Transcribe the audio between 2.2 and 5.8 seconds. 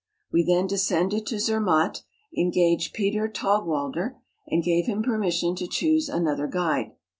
engaged Peter Taugwalder, and gave him permis¬ sion to